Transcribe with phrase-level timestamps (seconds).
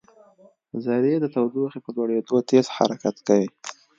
[0.83, 3.47] ذرې د تودوخې په لوړېدو تېز حرکت کوي.